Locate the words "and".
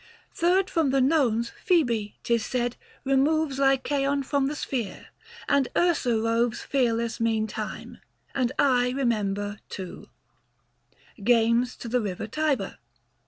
5.47-5.67, 8.33-8.51